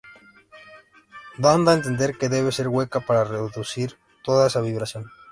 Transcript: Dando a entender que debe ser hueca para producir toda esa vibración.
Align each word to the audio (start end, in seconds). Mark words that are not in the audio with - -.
Dando 1.45 1.69
a 1.69 1.75
entender 1.79 2.11
que 2.19 2.31
debe 2.35 2.51
ser 2.57 2.67
hueca 2.73 2.99
para 3.07 3.27
producir 3.29 3.89
toda 4.25 4.47
esa 4.49 4.59
vibración. 4.67 5.03